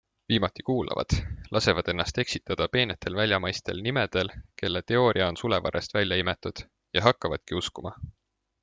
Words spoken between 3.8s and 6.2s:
nimedel, kelle teooria on sulevarrest